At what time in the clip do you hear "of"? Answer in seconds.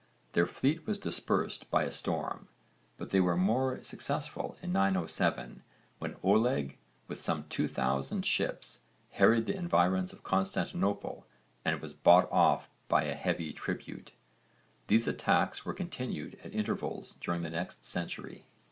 10.11-10.23